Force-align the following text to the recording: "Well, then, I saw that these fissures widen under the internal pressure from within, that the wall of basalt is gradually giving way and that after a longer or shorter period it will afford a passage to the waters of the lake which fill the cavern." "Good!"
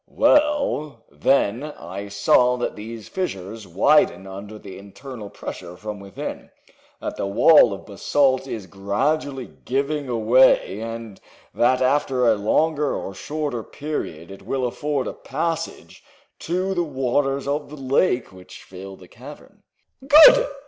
"Well, 0.09 1.05
then, 1.11 1.61
I 1.61 2.07
saw 2.07 2.57
that 2.57 2.75
these 2.75 3.07
fissures 3.07 3.67
widen 3.67 4.25
under 4.25 4.57
the 4.57 4.79
internal 4.79 5.29
pressure 5.29 5.77
from 5.77 5.99
within, 5.99 6.49
that 6.99 7.17
the 7.17 7.27
wall 7.27 7.71
of 7.71 7.85
basalt 7.85 8.47
is 8.47 8.65
gradually 8.65 9.45
giving 9.63 10.25
way 10.27 10.79
and 10.81 11.21
that 11.53 11.83
after 11.83 12.25
a 12.27 12.33
longer 12.33 12.95
or 12.95 13.13
shorter 13.13 13.61
period 13.61 14.31
it 14.31 14.41
will 14.41 14.65
afford 14.65 15.05
a 15.05 15.13
passage 15.13 16.03
to 16.39 16.73
the 16.73 16.83
waters 16.83 17.47
of 17.47 17.69
the 17.69 17.77
lake 17.77 18.31
which 18.31 18.63
fill 18.63 18.95
the 18.95 19.07
cavern." 19.07 19.61
"Good!" 20.07 20.47